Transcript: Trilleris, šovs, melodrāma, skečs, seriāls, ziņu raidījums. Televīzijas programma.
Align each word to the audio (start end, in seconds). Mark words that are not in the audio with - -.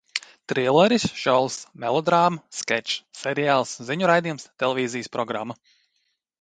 Trilleris, 0.51 1.03
šovs, 1.23 1.57
melodrāma, 1.83 2.41
skečs, 2.61 2.97
seriāls, 3.21 3.77
ziņu 3.91 4.11
raidījums. 4.15 4.51
Televīzijas 4.65 5.15
programma. 5.19 5.61